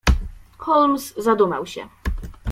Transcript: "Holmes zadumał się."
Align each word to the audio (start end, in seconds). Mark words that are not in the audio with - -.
"Holmes 0.57 1.13
zadumał 1.17 1.65
się." 1.65 1.87